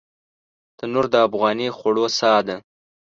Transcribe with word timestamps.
تنور 0.77 1.05
د 1.13 1.15
افغاني 1.27 1.67
خوړو 1.77 2.05
ساه 2.19 2.41
ده 2.47 2.55